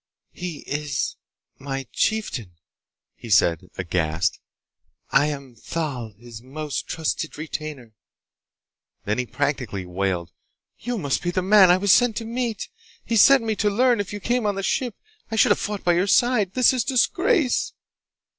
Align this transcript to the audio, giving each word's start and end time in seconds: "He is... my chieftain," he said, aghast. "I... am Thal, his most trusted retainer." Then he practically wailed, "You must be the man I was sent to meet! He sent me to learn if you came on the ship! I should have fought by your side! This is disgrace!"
"He 0.31 0.61
is... 0.65 1.15
my 1.59 1.85
chieftain," 1.93 2.53
he 3.13 3.29
said, 3.29 3.69
aghast. 3.77 4.39
"I... 5.11 5.27
am 5.27 5.53
Thal, 5.53 6.13
his 6.17 6.41
most 6.41 6.87
trusted 6.87 7.37
retainer." 7.37 7.93
Then 9.05 9.19
he 9.19 9.27
practically 9.27 9.85
wailed, 9.85 10.31
"You 10.79 10.97
must 10.97 11.21
be 11.21 11.29
the 11.29 11.43
man 11.43 11.69
I 11.69 11.77
was 11.77 11.91
sent 11.91 12.15
to 12.17 12.25
meet! 12.25 12.67
He 13.05 13.15
sent 13.15 13.43
me 13.43 13.55
to 13.57 13.69
learn 13.69 13.99
if 13.99 14.11
you 14.11 14.19
came 14.19 14.47
on 14.47 14.55
the 14.55 14.63
ship! 14.63 14.95
I 15.29 15.35
should 15.35 15.51
have 15.51 15.59
fought 15.59 15.83
by 15.83 15.93
your 15.93 16.07
side! 16.07 16.55
This 16.55 16.73
is 16.73 16.83
disgrace!" 16.83 17.73